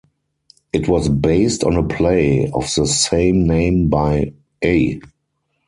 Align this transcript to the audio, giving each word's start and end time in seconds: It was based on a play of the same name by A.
It 0.73 0.87
was 0.87 1.09
based 1.09 1.63
on 1.63 1.75
a 1.77 1.83
play 1.87 2.49
of 2.55 2.63
the 2.73 2.87
same 2.87 3.45
name 3.45 3.87
by 3.87 4.33
A. 4.63 4.99